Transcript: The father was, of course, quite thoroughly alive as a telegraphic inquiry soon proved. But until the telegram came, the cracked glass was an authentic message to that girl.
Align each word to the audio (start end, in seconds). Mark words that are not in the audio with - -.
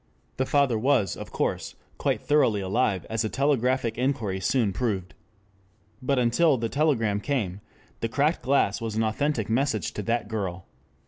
The 0.37 0.47
father 0.47 0.79
was, 0.79 1.15
of 1.15 1.31
course, 1.31 1.75
quite 1.99 2.23
thoroughly 2.23 2.59
alive 2.59 3.05
as 3.07 3.23
a 3.23 3.29
telegraphic 3.29 3.99
inquiry 3.99 4.39
soon 4.39 4.73
proved. 4.73 5.13
But 6.01 6.17
until 6.17 6.57
the 6.57 6.69
telegram 6.69 7.19
came, 7.19 7.61
the 7.99 8.09
cracked 8.09 8.41
glass 8.41 8.81
was 8.81 8.95
an 8.95 9.03
authentic 9.03 9.47
message 9.47 9.93
to 9.93 10.01
that 10.01 10.27
girl. 10.27 10.65